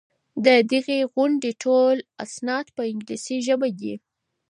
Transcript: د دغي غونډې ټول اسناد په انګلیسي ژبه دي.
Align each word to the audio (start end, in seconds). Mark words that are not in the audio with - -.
د 0.45 0.47
دغي 0.71 0.99
غونډې 1.13 1.51
ټول 1.63 1.95
اسناد 2.25 2.65
په 2.75 2.81
انګلیسي 2.91 3.37
ژبه 3.47 3.67
دي. 3.79 3.93